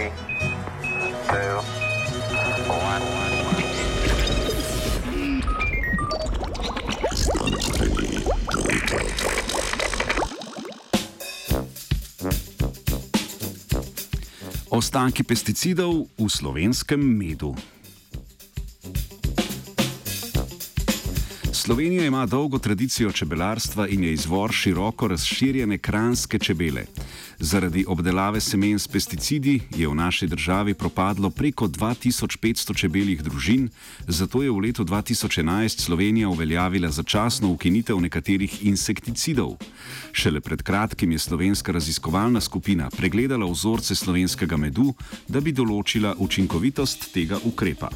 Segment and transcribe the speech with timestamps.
[0.00, 0.08] Three,
[1.28, 1.60] two,
[2.72, 3.04] one.
[14.70, 17.52] Ostanki pesticidov v slovenskem medu.
[21.52, 26.86] Slovenija ima dolgo tradicijo čebelarstva in je izvor široko razširjene kranske čebele.
[27.40, 33.68] Zaradi obdelave semen s pesticidi je v naši državi propadlo preko 2500 čebeljih družin,
[34.08, 39.56] zato je v letu 2011 Slovenija uveljavila začasno ukinitev nekaterih insekticidov.
[40.12, 44.92] Šele pred kratkim je slovenska raziskovalna skupina pregledala vzorce slovenskega medu,
[45.28, 47.88] da bi določila učinkovitost tega ukrepa.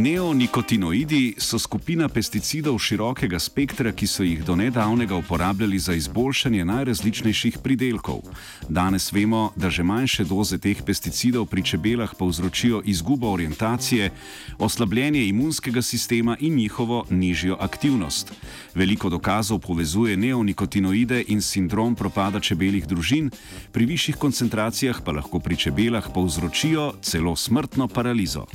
[0.00, 7.58] Neonikotinoidi so skupina pesticidov širokega spektra, ki so jih do nedavnega uporabljali za izboljšanje najrazličnejših
[7.60, 8.22] pridelkov.
[8.68, 14.10] Danes vemo, da že manjše doze teh pesticidov pri čebelah povzročijo izgubo orientacije,
[14.58, 18.32] oslabljenje imunskega sistema in njihovo nižjo aktivnost.
[18.74, 23.30] Veliko dokazov povezuje neonikotinoide in sindrom propada čebeljih družin,
[23.72, 28.46] pri višjih koncentracijah pa lahko pri čebelah povzročijo celo smrtno paralizo.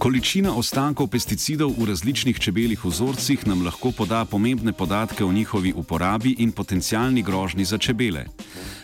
[0.00, 6.32] Količina ostankov pesticidov v različnih čebeljih vzorcih nam lahko poda pomembne podatke o njihovi uporabi
[6.38, 8.24] in potencijalni grožnji za čebele.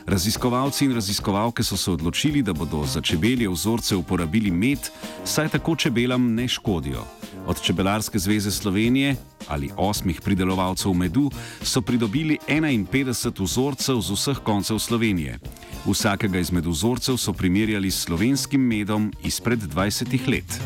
[0.06, 4.78] Raziskovalci in raziskovalke so se odločili, da bodo za čebelje vzorce uporabili med,
[5.24, 7.02] saj tako čebelam ne škodijo.
[7.46, 9.16] Od Čebelarske zveze Slovenije
[9.48, 11.30] ali osmih pridelovalcev medu
[11.62, 15.38] so pridobili 51 vzorcev z vseh koncev Slovenije.
[15.86, 20.60] Vsakega izmed vzorcev so primerjali s slovenskim medom izpred 20 let.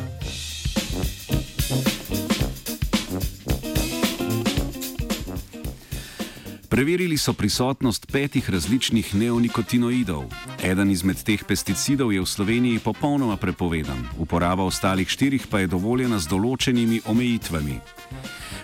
[6.80, 10.24] Preverili so prisotnost petih različnih neonikotinoidov.
[10.64, 16.16] Eden izmed teh pesticidov je v Sloveniji popolnoma prepovedan, uporaba ostalih štirih pa je dovoljena
[16.16, 17.76] z določenimi omejitvami.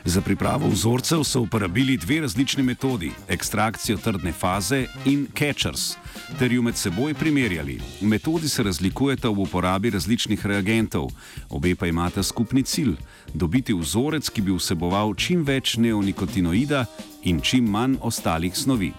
[0.06, 5.97] Za pripravo vzorcev so uporabili dve različni metodi: ekstrakcijo trdne faze in catchers,
[6.39, 7.81] ter ju med seboj primerjali.
[8.00, 11.11] Metodi se razlikujeta v uporabi različnih reagentov,
[11.50, 12.94] obe pa imata skupni cilj:
[13.34, 16.84] dobiti vzorec, ki bi vseboval čim več neonikotinoida
[17.23, 18.93] in čim manj ostalih snovi.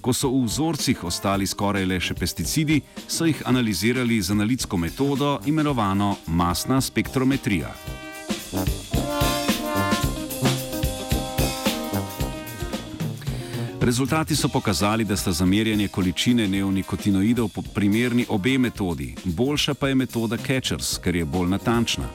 [0.00, 5.38] Ko so v vzorcih ostali skoraj le še pesticidi, so jih analizirali z analitsko metodo
[5.46, 7.72] imenovano masna spektrometrija.
[13.84, 19.94] Rezultati so pokazali, da sta za merjanje količine neonikotinoidov primerni obe metodi, boljša pa je
[19.94, 22.08] metoda Catchers, ker je bolj natančna.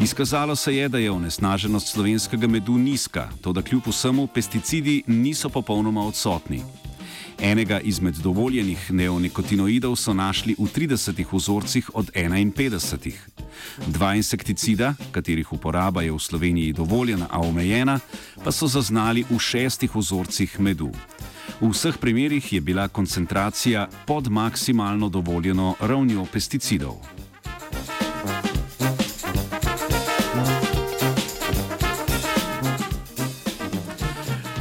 [0.00, 5.48] Izkazalo se je, da je onesnaženost slovenskega medu nizka, to da kljub vsemu pesticidi niso
[5.48, 6.62] popolnoma odsotni.
[7.40, 13.12] Enega izmed dovoljenih neonikotinoidov so našli v 30 vzorcih od 51.
[13.86, 18.00] Dva insekticida, katerih uporaba je v Sloveniji dovoljena, a omejena,
[18.44, 20.92] pa so zaznali v šestih vzorcih medu.
[21.60, 27.21] V vseh primerjih je bila koncentracija pod maksimalno dovoljeno ravnjo pesticidov.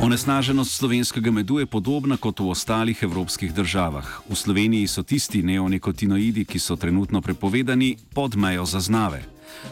[0.02, 4.22] Onesnaženost slovenskega medu je podobna kot v ostalih evropskih državah.
[4.30, 9.22] V Sloveniji so tisti neonikotinoidi, ki so trenutno prepovedani, pod mejo zaznave.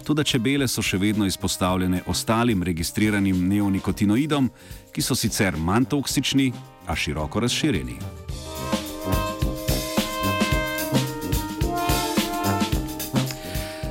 [0.06, 4.52] Tudi čebele so še vedno izpostavljene ostalim registriranim neonikotinoidom,
[4.94, 6.52] ki so sicer manj toksični,
[6.86, 7.98] a široko razširjeni.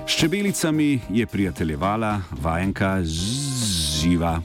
[0.07, 4.39] S čebelicami je prijateljevala vajenka živa.